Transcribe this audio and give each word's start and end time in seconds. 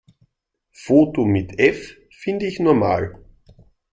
Foto 0.73 1.25
mit 1.27 1.55
F 1.59 1.95
finde 2.09 2.47
ich 2.47 2.59
normal. 2.59 3.23